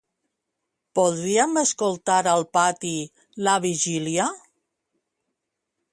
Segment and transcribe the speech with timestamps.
[0.99, 2.95] Podríem escoltar al pati
[3.49, 4.29] "La vigília"?